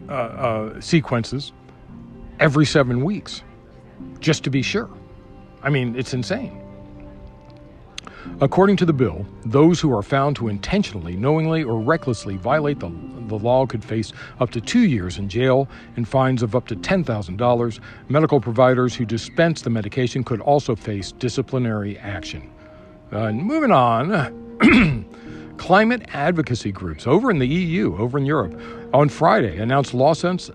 uh, 0.10 0.80
sequences 0.82 1.54
every 2.40 2.66
seven 2.66 3.04
weeks, 3.04 3.44
just 4.20 4.44
to 4.44 4.50
be 4.50 4.62
sure. 4.62 4.90
I 5.62 5.70
mean, 5.70 5.96
it's 5.96 6.14
insane. 6.14 6.63
According 8.42 8.78
to 8.78 8.86
the 8.86 8.94
bill, 8.94 9.26
those 9.46 9.80
who 9.80 9.96
are 9.96 10.02
found 10.02 10.36
to 10.38 10.48
intentionally, 10.48 11.16
knowingly, 11.16 11.64
or 11.64 11.80
recklessly 11.80 12.38
violate 12.38 12.80
the, 12.80 12.92
the 13.28 13.36
law 13.36 13.66
could 13.66 13.84
face 13.84 14.14
up 14.40 14.52
to 14.52 14.62
two 14.62 14.82
years 14.82 15.18
in 15.18 15.30
jail 15.30 15.68
and 15.96 16.08
fines 16.08 16.44
of 16.44 16.56
up 16.56 16.68
to 16.68 16.76
$10,000. 16.76 17.80
Medical 18.10 18.40
providers 18.40 18.96
who 18.96 19.06
dispense 19.06 19.62
the 19.62 19.70
medication 19.70 20.24
could 20.24 20.42
also 20.42 20.76
face 20.76 21.12
disciplinary 21.14 21.98
action. 22.00 22.52
Uh, 23.12 23.32
moving 23.32 23.72
on. 23.72 24.40
Climate 25.58 26.04
advocacy 26.14 26.72
groups 26.72 27.06
over 27.06 27.30
in 27.30 27.40
the 27.40 27.48
EU, 27.48 27.96
over 27.98 28.18
in 28.18 28.26
Europe, 28.26 28.60
on 28.94 29.10
Friday 29.10 29.58
announced 29.58 29.94
lawsuits, 29.96 30.52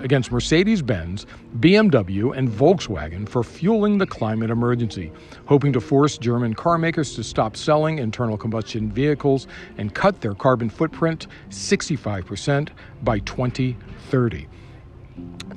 against 0.00 0.32
Mercedes 0.32 0.82
Benz, 0.82 1.26
BMW, 1.60 2.36
and 2.36 2.48
Volkswagen 2.48 3.28
for 3.28 3.44
fueling 3.44 3.98
the 3.98 4.06
climate 4.06 4.50
emergency, 4.50 5.12
hoping 5.46 5.72
to 5.72 5.80
force 5.80 6.18
German 6.18 6.54
carmakers 6.56 7.14
to 7.14 7.22
stop 7.22 7.56
selling 7.56 7.98
internal 7.98 8.36
combustion 8.36 8.90
vehicles 8.90 9.46
and 9.78 9.94
cut 9.94 10.20
their 10.20 10.34
carbon 10.34 10.68
footprint 10.68 11.28
65% 11.50 12.70
by 13.04 13.20
2030. 13.20 14.48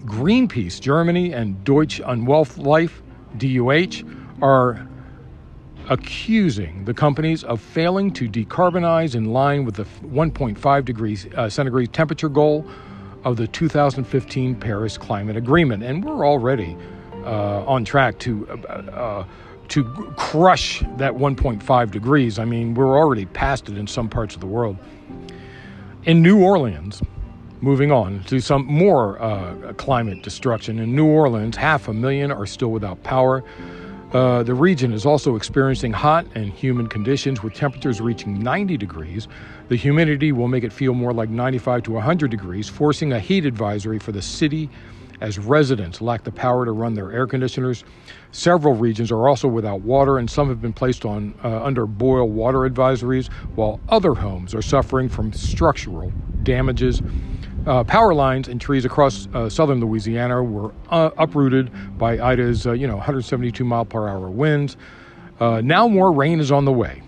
Greenpeace 0.06 0.80
Germany 0.80 1.34
and 1.34 1.64
Deutsche 1.64 2.02
Umwelthilfe, 2.02 3.02
DUH, 3.40 4.04
are 4.44 4.88
accusing 5.90 6.86
the 6.86 6.94
companies 6.94 7.44
of 7.44 7.62
failing 7.62 8.12
to 8.12 8.28
decarbonize 8.28 9.16
in 9.16 9.26
line 9.26 9.66
with 9.66 9.76
the 9.76 9.84
1.5 9.84 10.86
degrees 10.86 11.28
uh, 11.36 11.50
centigrade 11.50 11.94
temperature 11.94 12.30
goal 12.30 12.66
of 13.24 13.38
the 13.38 13.48
2015 13.48 14.56
Paris 14.56 14.98
Climate 14.98 15.36
Agreement. 15.36 15.84
And 15.84 16.04
we're 16.04 16.26
already 16.26 16.78
uh, 17.24 17.64
on 17.66 17.86
track 17.86 18.20
to. 18.20 18.48
Uh, 18.50 18.74
uh 18.74 19.26
to 19.68 19.84
crush 20.16 20.82
that 20.98 21.12
1.5 21.12 21.90
degrees. 21.90 22.38
I 22.38 22.46
mean, 22.46 22.76
we're 22.76 23.00
already 23.00 23.26
past 23.26 23.68
it 23.68 23.80
in 23.80 23.88
some 23.88 24.08
parts 24.08 24.36
of 24.36 24.42
the 24.42 24.46
world. 24.46 24.78
In 26.04 26.22
New 26.22 26.44
Orleans, 26.44 27.02
moving 27.62 27.92
on 27.92 28.24
to 28.26 28.40
some 28.40 28.66
more 28.66 29.20
uh, 29.20 29.74
climate 29.74 30.22
destruction. 30.22 30.78
In 30.78 30.96
New 30.96 31.08
Orleans, 31.08 31.58
half 31.58 31.88
a 31.88 31.94
million 31.94 32.32
are 32.32 32.46
still 32.46 32.72
without 32.72 33.02
power. 33.02 33.44
Uh, 34.16 34.44
the 34.44 34.54
region 34.54 34.94
is 34.94 35.06
also 35.06 35.36
experiencing 35.36 35.92
hot 35.92 36.26
and 36.36 36.54
humid 36.54 36.90
conditions 36.90 37.44
with 37.44 37.54
temperatures 37.54 38.00
reaching 38.00 38.42
90 38.42 38.78
degrees. 38.78 39.28
The 39.68 39.76
humidity 39.76 40.32
will 40.32 40.48
make 40.48 40.64
it 40.64 40.72
feel 40.72 40.94
more 40.94 41.12
like 41.12 41.30
95 41.30 41.84
to 41.84 41.92
100 41.92 42.32
degrees, 42.32 42.70
forcing 42.70 43.12
a 43.12 43.20
heat 43.20 43.46
advisory 43.46 44.00
for 44.00 44.14
the 44.14 44.22
city 44.22 44.70
as 45.20 45.38
residents 45.38 46.00
lack 46.00 46.24
the 46.24 46.32
power 46.32 46.64
to 46.64 46.72
run 46.72 46.94
their 46.94 47.12
air 47.12 47.28
conditioners. 47.28 47.84
Several 48.32 48.74
regions 48.74 49.12
are 49.12 49.28
also 49.28 49.50
without 49.50 49.82
water, 49.82 50.18
and 50.18 50.30
some 50.30 50.48
have 50.48 50.62
been 50.62 50.72
placed 50.72 51.04
on 51.04 51.38
uh, 51.44 51.62
under 51.62 51.86
boil 51.86 52.30
water 52.30 52.60
advisories, 52.60 53.30
while 53.56 53.82
other 53.90 54.14
homes 54.14 54.56
are 54.56 54.62
suffering 54.62 55.10
from 55.10 55.34
structural 55.34 56.14
damages 56.44 57.02
uh, 57.66 57.84
power 57.84 58.14
lines 58.14 58.48
and 58.48 58.62
trees 58.62 58.86
across 58.86 59.28
uh, 59.34 59.50
southern 59.50 59.80
Louisiana 59.80 60.44
were 60.44 60.74
uh, 60.90 61.10
uprooted 61.18 61.72
by 61.98 62.20
Ida's, 62.20 62.68
uh, 62.68 62.74
you 62.74 62.88
know, 62.88 62.96
172 62.96 63.64
mile 63.64 63.86
per 63.86 64.08
hour 64.08 64.30
winds. 64.30 64.78
Uh, 65.40 65.62
now 65.62 65.88
more 65.88 66.12
rain 66.12 66.40
is 66.40 66.52
on 66.52 66.66
the 66.66 66.72
way. 66.72 67.02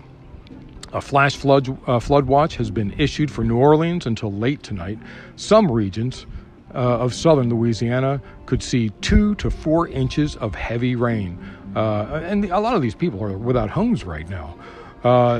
A 0.92 1.00
flash 1.00 1.36
flood 1.36 1.78
uh, 1.86 2.00
flood 2.00 2.26
watch 2.26 2.56
has 2.56 2.70
been 2.70 2.92
issued 2.98 3.30
for 3.30 3.44
New 3.44 3.56
Orleans 3.58 4.06
until 4.06 4.32
late 4.32 4.62
tonight. 4.62 4.98
Some 5.36 5.70
regions 5.70 6.26
of 6.70 7.14
southern 7.14 7.48
Louisiana 7.48 8.20
could 8.46 8.62
see 8.62 8.90
two 9.00 9.34
to 9.36 9.50
four 9.50 9.88
inches 9.88 10.36
of 10.36 10.54
heavy 10.54 10.96
rain, 10.96 11.38
and 11.74 12.44
a 12.46 12.60
lot 12.60 12.74
of 12.74 12.82
these 12.82 12.94
people 12.94 13.22
are 13.22 13.36
without 13.36 13.70
homes 13.70 14.04
right 14.04 14.28
now. 14.28 14.54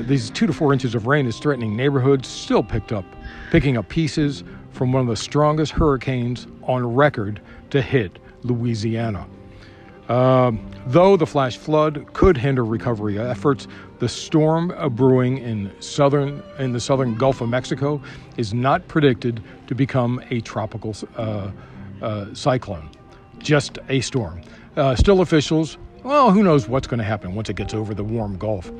These 0.07 0.31
two 0.31 0.47
to 0.47 0.53
four 0.53 0.73
inches 0.73 0.95
of 0.95 1.07
rain 1.07 1.27
is 1.27 1.39
threatening 1.39 1.77
neighborhoods. 1.77 2.29
Still 2.29 2.63
picked 2.63 2.93
up, 2.93 3.05
picking 3.51 3.77
up 3.77 3.89
pieces 3.89 4.45
from 4.71 4.93
one 4.93 5.03
of 5.03 5.09
the 5.09 5.17
strongest 5.17 5.73
hurricanes 5.73 6.47
on 6.63 6.95
record 6.95 7.41
to 7.71 7.83
hit 7.83 8.19
Louisiana. 8.43 9.27
Uh, 10.09 10.53
though 10.87 11.17
the 11.17 11.27
flash 11.27 11.59
flood 11.59 12.07
could 12.15 12.37
hinder 12.37 12.65
recovery 12.65 13.19
efforts, 13.19 13.69
the 13.99 14.09
storm 14.09 14.73
brewing 14.95 15.39
in 15.39 15.71
southern 15.81 16.43
in 16.59 16.73
the 16.73 16.81
southern 16.81 17.15
Gulf 17.15 17.41
of 17.41 17.49
Mexico 17.49 18.01
is 18.37 18.55
not 18.55 18.87
predicted 18.89 19.43
to 19.67 19.75
become 19.75 20.23
a 20.31 20.41
tropical 20.41 20.95
uh, 21.17 21.51
uh, 22.01 22.33
cyclone, 22.33 22.89
just 23.39 23.79
a 23.89 24.01
storm. 24.01 24.41
Uh, 24.77 24.95
still, 24.95 25.21
officials, 25.21 25.77
well, 26.05 26.31
who 26.31 26.43
knows 26.43 26.69
what's 26.69 26.87
going 26.87 26.99
to 26.99 27.05
happen 27.05 27.35
once 27.35 27.51
it 27.51 27.57
gets 27.57 27.75
over 27.75 27.93
the 27.93 28.05
warm 28.05 28.39
Gulf. 28.39 28.71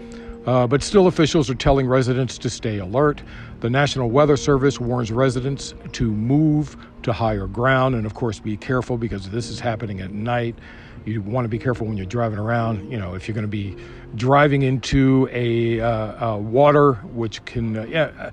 Uh, 0.47 0.67
but 0.67 0.83
still, 0.83 1.07
officials 1.07 1.51
are 1.51 1.55
telling 1.55 1.87
residents 1.87 2.39
to 2.39 2.49
stay 2.49 2.79
alert. 2.79 3.23
The 3.61 3.69
National 3.69 4.11
Weather 4.11 4.37
Service 4.37 4.81
warns 4.81 5.13
residents 5.13 5.75
to 5.93 6.11
move 6.11 6.77
to 7.03 7.13
higher 7.13 7.47
ground 7.47 7.95
and, 7.95 8.07
of 8.07 8.15
course, 8.15 8.39
be 8.41 8.57
careful 8.57 8.97
because 8.97 9.29
this 9.31 9.51
is 9.51 9.61
happening 9.61 10.01
at 10.01 10.13
night. 10.13 10.57
You 11.05 11.23
want 11.23 11.45
to 11.45 11.49
be 11.49 11.59
careful 11.59 11.87
when 11.87 11.97
you're 11.97 12.07
driving 12.07 12.39
around. 12.39 12.91
You 12.91 12.99
know, 12.99 13.15
if 13.15 13.27
you're 13.29 13.35
going 13.35 13.43
to 13.43 13.49
be 13.49 13.77
driving 14.15 14.63
into 14.63 15.29
a, 15.33 15.81
uh, 15.81 16.37
water, 16.37 16.95
which 16.95 17.45
can, 17.45 17.77
uh, 17.77 17.85
yeah, 17.85 18.31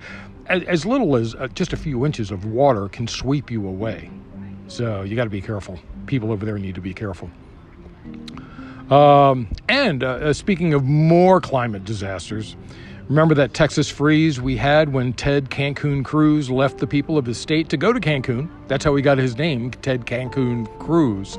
as, 0.47 0.63
as, 0.63 0.85
little 0.85 1.15
as 1.15 1.35
uh, 1.35 1.47
just 1.49 1.73
a 1.73 1.77
few 1.77 2.05
inches 2.05 2.31
of 2.31 2.45
water 2.45 2.87
can 2.89 3.07
sweep 3.07 3.49
you 3.49 3.67
away. 3.67 4.09
So 4.67 5.03
you 5.03 5.15
got 5.15 5.25
to 5.25 5.29
be 5.29 5.41
careful. 5.41 5.79
People 6.05 6.31
over 6.31 6.45
there 6.45 6.57
need 6.57 6.75
to 6.75 6.81
be 6.81 6.93
careful. 6.93 7.29
Um, 8.89 9.47
and 9.67 10.03
uh, 10.03 10.07
uh, 10.07 10.33
speaking 10.33 10.73
of 10.73 10.83
more 10.83 11.41
climate 11.41 11.85
disasters, 11.85 12.55
Remember 13.07 13.35
that 13.35 13.53
Texas 13.53 13.87
freeze 13.87 14.41
we 14.41 14.57
had 14.57 14.91
when 14.91 15.13
Ted 15.13 15.51
Cancun 15.51 16.03
Cruz 16.03 16.49
left 16.49 16.79
the 16.79 16.87
people 16.87 17.19
of 17.19 17.25
his 17.27 17.37
state 17.37 17.69
to 17.69 17.77
go 17.77 17.93
to 17.93 17.99
Cancun? 17.99 18.49
That's 18.67 18.83
how 18.83 18.95
he 18.95 19.03
got 19.03 19.19
his 19.19 19.37
name, 19.37 19.69
Ted 19.69 20.07
Cancun 20.07 20.65
Cruz. 20.79 21.37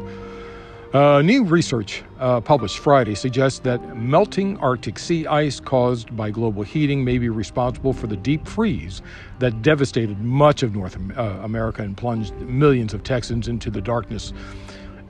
Uh, 0.93 1.23
new 1.23 1.43
research 1.43 2.05
uh, 2.21 2.41
published 2.41 2.79
Friday 2.79 3.17
suggests 3.17 3.59
that 3.59 3.97
melting 3.97 4.57
Arctic 4.59 4.97
sea 4.97 5.27
ice 5.27 5.59
caused 5.59 6.17
by 6.17 6.31
global 6.31 6.63
heating 6.63 7.05
may 7.05 7.19
be 7.19 7.29
responsible 7.29 7.93
for 7.93 8.07
the 8.07 8.17
deep 8.17 8.47
freeze 8.47 9.03
that 9.41 9.61
devastated 9.63 10.21
much 10.21 10.63
of 10.63 10.77
North 10.77 10.97
uh, 11.19 11.23
America 11.43 11.83
and 11.83 11.97
plunged 11.97 12.33
millions 12.43 12.95
of 12.95 13.03
Texans 13.03 13.49
into 13.49 13.73
the 13.73 13.81
darkness 13.81 14.33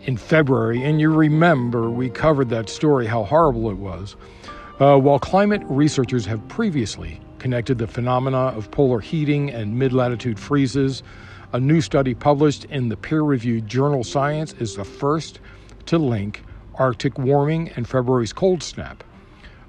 in 0.07 0.17
February. 0.17 0.83
And 0.83 1.01
you 1.01 1.13
remember 1.13 1.91
we 1.91 2.09
covered 2.09 2.49
that 2.51 2.69
story, 2.69 3.07
how 3.07 3.25
horrible 3.25 3.71
it 3.71 3.77
was. 3.77 4.17
Uh, 4.81 4.99
while 4.99 5.19
climate 5.19 5.63
researchers 5.65 6.25
have 6.27 6.47
previously 6.49 7.21
connected 7.39 7.79
the 7.79 7.87
phenomena 7.87 8.49
of 8.57 8.71
polar 8.71 9.01
heating 9.01 9.51
and 9.51 9.79
mid 9.79 9.93
latitude 9.93 10.39
freezes, 10.39 11.03
a 11.53 11.61
new 11.61 11.81
study 11.81 12.15
published 12.15 12.65
in 12.67 12.89
the 12.89 12.97
peer 12.97 13.23
reviewed 13.23 13.67
journal 13.67 14.05
Science 14.05 14.53
is 14.55 14.77
the 14.77 14.85
first 14.85 15.41
to 15.87 15.99
link 15.99 16.43
Arctic 16.75 17.19
warming 17.19 17.71
and 17.77 17.89
February's 17.89 18.33
cold 18.33 18.63
snap. 18.63 19.03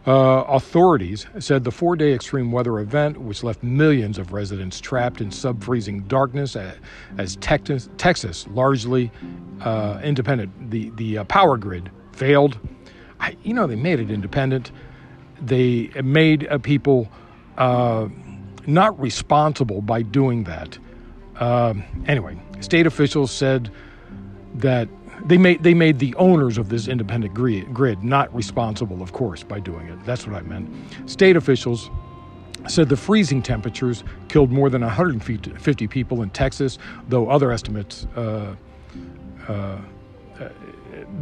Uh, 0.08 0.46
authorities 0.48 1.28
said 1.38 1.66
the 1.66 1.72
four 1.72 1.98
day 1.98 2.14
extreme 2.14 2.52
weather 2.52 2.80
event, 2.80 3.18
which 3.20 3.44
left 3.44 3.62
millions 3.62 4.18
of 4.18 4.32
residents 4.32 4.80
trapped 4.80 5.20
in 5.20 5.30
sub 5.30 5.62
freezing 5.62 6.02
darkness 6.04 6.56
as, 6.56 6.76
as 7.18 7.36
Texas, 7.38 7.90
Texas, 7.98 8.48
largely 8.52 9.12
uh, 9.62 10.00
independent, 10.02 10.72
the, 10.72 10.90
the 10.92 11.18
uh, 11.18 11.24
power 11.26 11.58
grid 11.58 11.92
failed. 12.14 12.58
I, 13.20 13.36
you 13.44 13.54
know, 13.54 13.68
they 13.68 13.76
made 13.76 14.00
it 14.00 14.10
independent 14.10 14.72
they 15.42 15.90
made 16.04 16.48
uh, 16.48 16.58
people 16.58 17.10
uh, 17.58 18.08
not 18.66 19.00
responsible 19.00 19.82
by 19.82 20.02
doing 20.02 20.44
that. 20.46 20.78
Uh, 21.36 21.74
anyway, 22.06 22.38
state 22.60 22.88
officials 22.88 23.32
said 23.32 23.72
that 24.56 24.90
they 25.26 25.38
made 25.38 25.64
they 25.64 25.74
made 25.74 26.00
the 26.00 26.14
owners 26.16 26.58
of 26.58 26.70
this 26.70 26.88
independent 26.88 27.34
grid 27.34 28.04
not 28.04 28.34
responsible, 28.36 29.02
of 29.02 29.14
course, 29.14 29.44
by 29.44 29.60
doing 29.60 29.88
it. 29.88 30.04
That's 30.06 30.28
what 30.28 30.36
I 30.36 30.42
meant. 30.42 30.70
State 31.10 31.36
officials 31.36 31.90
said 32.68 32.90
the 32.90 32.98
freezing 32.98 33.42
temperatures 33.42 34.04
killed 34.28 34.52
more 34.52 34.70
than 34.70 34.82
150 34.82 35.88
people 35.88 36.22
in 36.22 36.30
Texas, 36.32 36.78
though 37.08 37.30
other 37.30 37.52
estimates. 37.52 38.06
Uh, 38.16 38.56
uh, 39.48 39.78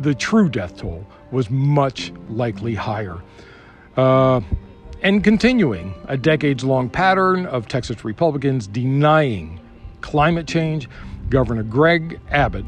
the 0.02 0.16
true 0.16 0.50
death 0.50 0.78
toll 0.78 1.06
was 1.32 1.50
much 1.50 2.12
likely 2.30 2.74
higher. 2.74 3.22
Uh, 3.96 4.42
and 5.04 5.24
continuing 5.24 5.94
a 6.08 6.18
decades 6.18 6.64
long 6.64 6.90
pattern 6.90 7.46
of 7.46 7.68
Texas 7.68 8.04
Republicans 8.04 8.68
denying 8.68 9.60
climate 10.02 10.48
change, 10.48 10.90
Governor 11.30 11.64
Greg 11.64 12.20
Abbott 12.32 12.66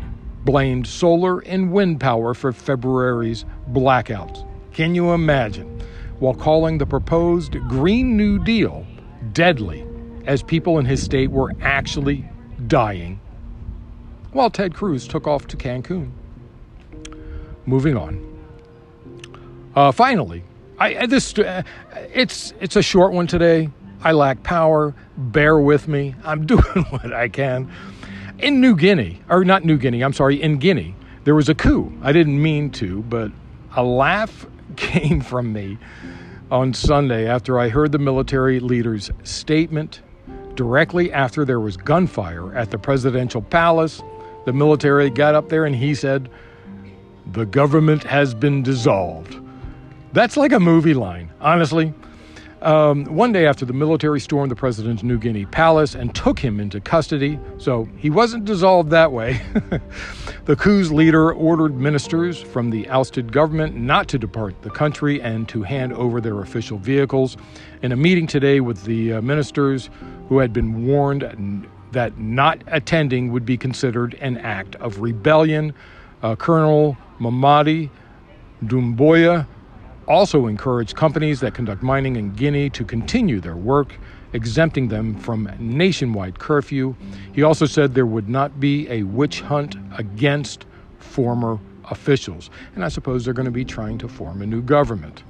blamed 0.48 0.88
solar 0.88 1.39
and 1.39 1.74
wind 1.74 2.00
power 2.00 2.34
for 2.34 2.54
February's 2.54 3.44
blackouts. 3.74 4.48
Can 4.72 4.96
you 4.96 5.12
imagine? 5.12 5.84
While 6.20 6.36
calling 6.36 6.77
the 6.77 6.86
proposed 6.86 7.51
Green 7.68 8.16
New 8.16 8.42
Deal 8.42 8.88
deadly, 9.34 9.86
as 10.25 10.42
people 10.42 10.80
in 10.80 10.86
his 10.86 11.04
state 11.04 11.32
were 11.32 11.51
actually 11.62 12.24
dying, 12.68 13.20
while 14.32 14.50
Ted 14.50 14.74
Cruz 14.74 15.06
took 15.06 15.27
off 15.27 15.48
to 15.48 15.58
Cancun. 15.58 16.12
Moving 17.66 17.98
on. 17.98 18.24
Uh, 19.75 19.92
finally, 19.92 20.44
I 20.80 21.08
this 21.08 21.38
uh, 21.38 21.62
it's 22.13 22.54
it's 22.62 22.77
a 22.77 22.82
short 22.82 23.12
one 23.12 23.27
today. 23.27 23.70
I 24.01 24.13
lack 24.13 24.44
power. 24.44 24.96
Bear 25.18 25.60
with 25.60 25.89
me. 25.89 26.16
I'm 26.24 26.46
doing 26.54 26.86
what 26.89 27.12
I 27.12 27.27
can. 27.27 27.70
In 28.39 28.62
New 28.62 28.75
Guinea, 28.75 29.20
or 29.29 29.44
not 29.44 29.65
New 29.65 29.77
Guinea, 29.77 30.03
I'm 30.03 30.14
sorry, 30.14 30.40
in 30.40 30.57
Guinea, 30.57 30.96
there 31.24 31.33
was 31.33 31.50
a 31.50 31.55
coup. 31.55 31.92
I 32.03 32.12
didn't 32.12 32.40
mean 32.40 32.70
to, 32.72 33.01
but 33.03 33.31
a 33.75 33.83
laugh 33.83 34.46
came 34.75 35.22
from 35.22 35.51
me 35.51 35.79
on 36.51 36.72
Sunday 36.74 37.27
after 37.27 37.59
I 37.59 37.70
heard 37.70 37.92
the 37.92 37.98
military 37.98 38.59
leader's 38.59 39.09
statement 39.24 40.01
directly 40.53 41.12
after 41.12 41.46
there 41.46 41.59
was 41.59 41.77
gunfire 41.77 42.55
at 42.55 42.70
the 42.70 42.77
presidential 42.77 43.42
palace. 43.42 44.03
The 44.46 44.53
military 44.53 45.09
got 45.09 45.33
up 45.33 45.50
there 45.50 45.66
and 45.66 45.75
he 45.75 45.96
said, 45.96 46.29
The 47.31 47.46
government 47.48 48.03
has 48.03 48.35
been 48.35 48.62
dissolved. 48.62 49.35
That's 50.14 50.38
like 50.38 50.51
a 50.51 50.59
movie 50.59 50.94
line, 50.94 51.31
honestly. 51.42 51.92
Um, 52.68 53.06
one 53.06 53.32
day 53.32 53.48
after 53.48 53.64
the 53.64 53.72
military 53.72 54.20
stormed 54.20 54.51
the 54.51 54.56
president's 54.58 55.01
New 55.01 55.18
Guinea 55.18 55.46
palace 55.46 55.96
and 55.96 56.14
took 56.14 56.38
him 56.38 56.60
into 56.60 56.82
custody, 56.82 57.40
so 57.58 57.88
he 57.96 58.10
wasn't 58.10 58.44
dissolved 58.44 58.90
that 58.90 59.14
way. 59.14 59.42
the 60.44 60.58
coup's 60.58 60.92
leader 60.92 61.32
ordered 61.32 61.80
ministers 61.80 62.42
from 62.42 62.70
the 62.70 62.86
ousted 62.90 63.32
government 63.32 63.77
not 63.77 64.10
to 64.10 64.20
depart 64.20 64.64
the 64.64 64.70
country 64.70 65.22
and 65.22 65.48
to 65.48 65.64
hand 65.64 65.94
over 65.94 66.20
their 66.20 66.42
official 66.42 66.77
vehicles. 66.77 67.38
In 67.84 67.94
a 67.94 67.96
meeting 67.96 68.27
today 68.27 68.60
with 68.60 68.84
the 68.84 69.14
uh, 69.14 69.22
ministers 69.22 69.90
who 70.27 70.40
had 70.40 70.51
been 70.51 70.86
warned 70.86 71.70
that 71.94 72.18
not 72.18 72.62
attending 72.68 73.32
would 73.32 73.46
be 73.46 73.56
considered 73.56 74.14
an 74.16 74.38
act 74.40 74.75
of 74.75 75.00
rebellion, 75.00 75.74
uh, 76.22 76.36
Colonel 76.36 76.98
Mamadi 77.18 77.90
Doumbouya 78.66 79.48
also 80.07 80.48
encouraged 80.48 80.96
companies 80.96 81.39
that 81.41 81.53
conduct 81.53 81.83
mining 81.83 82.15
in 82.15 82.33
Guinea 82.33 82.70
to 82.72 82.83
continue 82.83 83.39
their 83.39 83.55
work, 83.55 83.96
exempting 84.33 84.87
them 84.87 85.15
from 85.15 85.50
nationwide 85.59 86.39
curfew. 86.39 86.96
He 87.33 87.43
also 87.43 87.65
said 87.65 87.93
there 87.93 88.05
would 88.05 88.29
not 88.29 88.59
be 88.59 88.89
a 88.89 89.03
witch 89.03 89.41
hunt 89.41 89.75
against 89.98 90.65
former 91.00 91.59
officials. 91.85 92.50
And 92.75 92.83
I 92.83 92.89
suppose 92.89 93.25
they're 93.25 93.33
going 93.33 93.46
to 93.46 93.51
be 93.51 93.65
trying 93.65 93.98
to 94.00 94.07
form 94.07 94.41
a 94.41 94.46
new 94.46 94.61
government. 94.61 95.24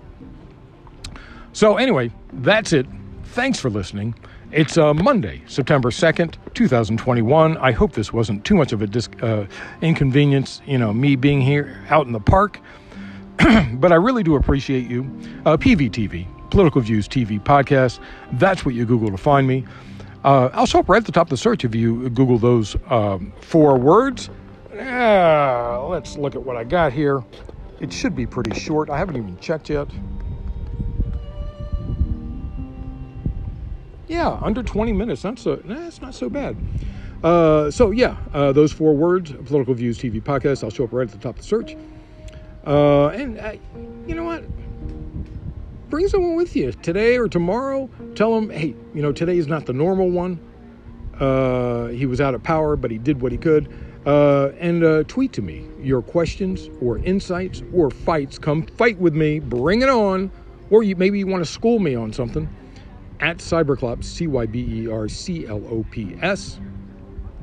So, 1.54 1.78
anyway, 1.78 2.12
that's 2.34 2.74
it. 2.74 2.86
Thanks 3.24 3.60
for 3.60 3.70
listening. 3.70 4.16
It's 4.52 4.78
uh, 4.78 4.94
Monday, 4.94 5.42
September 5.48 5.90
2nd, 5.90 6.36
2021. 6.54 7.58
I 7.58 7.72
hope 7.72 7.94
this 7.94 8.14
wasn't 8.14 8.46
too 8.46 8.56
much 8.56 8.72
of 8.72 8.82
a 8.82 8.88
dis- 8.88 9.10
uh, 9.22 9.46
inconvenience, 9.82 10.62
you 10.66 10.78
know, 10.78 10.94
me 10.94 11.16
being 11.16 11.42
here 11.42 11.84
out 11.90 12.06
in 12.06 12.14
the 12.14 12.20
park. 12.20 12.60
but 13.74 13.92
I 13.92 13.96
really 13.96 14.24
do 14.24 14.36
appreciate 14.36 14.90
you. 14.90 15.04
Uh, 15.46 15.58
PVTV, 15.58 16.50
Political 16.50 16.82
Views 16.82 17.08
TV 17.08 17.42
podcast. 17.42 18.00
That's 18.34 18.66
what 18.66 18.76
you 18.76 18.86
Google 18.86 19.12
to 19.12 19.18
find 19.18 19.48
me. 19.48 19.66
Uh, 20.24 20.50
I'll 20.54 20.66
show 20.66 20.80
up 20.80 20.90
right 20.90 20.98
at 20.98 21.06
the 21.06 21.12
top 21.12 21.28
of 21.28 21.30
the 21.30 21.38
search 21.38 21.64
if 21.64 21.76
you 21.76 22.10
Google 22.10 22.38
those 22.38 22.76
um, 22.90 23.32
four 23.42 23.78
words. 23.78 24.30
Uh, 24.74 25.88
let's 25.88 26.18
look 26.18 26.36
at 26.36 26.44
what 26.44 26.58
I 26.58 26.64
got 26.64 26.92
here. 26.92 27.24
It 27.80 27.94
should 27.94 28.16
be 28.16 28.26
pretty 28.26 28.60
short. 28.60 28.90
I 28.90 28.98
haven't 28.98 29.18
even 29.18 29.38
checked 29.40 29.70
yet. 29.70 29.88
Yeah, 34.08 34.40
under 34.42 34.64
20 34.64 34.94
minutes. 34.94 35.22
That's 35.22 35.42
so, 35.42 35.58
that's 35.58 36.02
not 36.02 36.16
so 36.16 36.30
bad. 36.30 36.56
Uh, 37.24 37.70
so 37.72 37.92
yeah, 37.92 38.18
uh, 38.34 38.52
those 38.52 38.72
four 38.72 38.96
words, 38.96 39.32
Political 39.32 39.74
Views 39.76 39.98
TV 39.98 40.22
podcast. 40.22 40.64
I'll 40.64 40.70
show 40.70 40.86
up 40.86 40.94
right 40.94 41.08
at 41.08 41.12
the 41.12 41.18
top 41.18 41.36
of 41.36 41.42
the 41.42 41.48
search. 41.48 41.76
Uh, 42.68 43.08
and 43.10 43.40
uh, 43.40 43.54
you 44.06 44.14
know 44.14 44.26
what? 44.26 44.44
Bring 45.90 46.10
someone 46.10 46.36
with 46.36 46.54
you 46.54 46.74
today 46.74 47.18
or 47.18 47.30
tomorrow. 47.30 47.90
Tell 48.14 48.36
them, 48.36 48.50
hey, 48.50 48.76
you 48.94 49.02
know, 49.02 49.14
today 49.14 49.38
is 49.38 49.48
not 49.48 49.66
the 49.66 49.74
normal 49.74 50.10
one. 50.10 50.38
Uh, 51.18 51.88
he 51.88 52.06
was 52.06 52.20
out 52.20 52.36
of 52.36 52.44
power, 52.44 52.76
but 52.76 52.92
he 52.92 52.98
did 52.98 53.22
what 53.22 53.32
he 53.32 53.38
could. 53.38 53.74
Uh, 54.06 54.50
and 54.60 54.84
uh, 54.84 55.04
tweet 55.04 55.32
to 55.34 55.42
me 55.42 55.66
your 55.82 56.02
questions 56.02 56.70
or 56.82 56.98
insights 57.00 57.64
or 57.74 57.90
fights. 57.90 58.38
Come 58.38 58.66
fight 58.66 58.98
with 59.00 59.16
me. 59.16 59.40
Bring 59.40 59.82
it 59.82 59.90
on. 59.90 60.30
Or 60.70 60.84
you 60.84 60.98
maybe 60.98 61.20
you 61.20 61.28
want 61.28 61.46
to 61.46 61.50
school 61.50 61.80
me 61.80 61.96
on 61.96 62.12
something. 62.12 62.50
At 63.22 63.38
Cyberclops, 63.38 64.04
C 64.04 64.28
Y 64.28 64.46
B 64.46 64.84
E 64.84 64.92
R 64.92 65.08
C 65.08 65.48
L 65.48 65.64
O 65.70 65.86
P 65.90 66.18
S. 66.22 66.60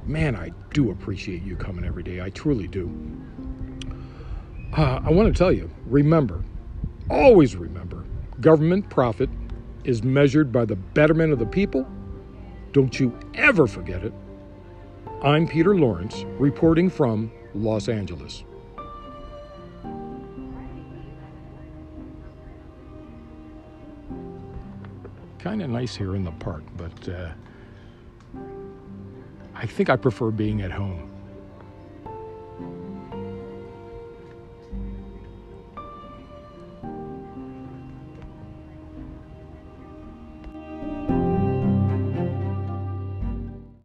Man, 0.05 0.37
I 0.37 0.51
do 0.75 0.91
appreciate 0.91 1.43
you 1.43 1.57
coming 1.57 1.87
every 1.87 2.03
day. 2.03 2.21
I 2.21 2.29
truly 2.29 2.69
do. 2.69 2.93
Uh, 4.77 5.01
I 5.05 5.11
want 5.13 5.33
to 5.33 5.39
tell 5.39 5.53
you 5.53 5.71
remember, 5.87 6.43
always 7.09 7.55
remember, 7.55 8.05
government 8.41 8.91
profit 8.91 9.31
is 9.85 10.03
measured 10.03 10.51
by 10.51 10.65
the 10.65 10.75
betterment 10.75 11.33
of 11.33 11.39
the 11.39 11.47
people. 11.47 11.87
Don't 12.73 12.99
you 12.99 13.17
ever 13.35 13.69
forget 13.69 14.03
it. 14.03 14.13
I'm 15.23 15.47
Peter 15.47 15.77
Lawrence, 15.77 16.25
reporting 16.41 16.91
from 16.91 17.31
Los 17.55 17.89
Angeles. 17.89 18.43
Kind 25.39 25.63
of 25.63 25.71
nice 25.71 25.95
here 25.95 26.17
in 26.17 26.25
the 26.25 26.33
park, 26.33 26.65
but 26.77 27.09
uh, 27.09 27.31
I 29.55 29.67
think 29.67 29.89
I 29.89 29.95
prefer 29.95 30.33
being 30.33 30.63
at 30.63 30.73
home. 30.73 31.14